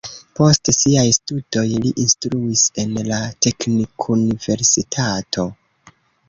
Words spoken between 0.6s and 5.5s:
siaj studoj li instruis en la teknikuniversitato.